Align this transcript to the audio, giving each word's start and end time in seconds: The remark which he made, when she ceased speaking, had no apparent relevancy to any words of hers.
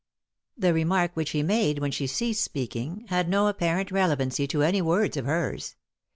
The 0.57 0.73
remark 0.73 1.11
which 1.13 1.29
he 1.29 1.43
made, 1.43 1.77
when 1.77 1.91
she 1.91 2.07
ceased 2.07 2.43
speaking, 2.43 3.05
had 3.09 3.29
no 3.29 3.45
apparent 3.45 3.91
relevancy 3.91 4.47
to 4.47 4.63
any 4.63 4.81
words 4.81 5.15
of 5.15 5.25
hers. 5.25 5.75